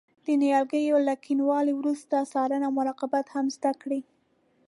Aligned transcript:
د 0.25 0.27
نیالګیو 0.41 0.97
له 1.07 1.13
کینولو 1.25 1.71
وروسته 1.79 2.27
څارنه 2.31 2.65
او 2.67 2.75
مراقبت 2.79 3.25
هم 3.35 3.45
زده 3.55 3.71
کړئ. 3.81 4.01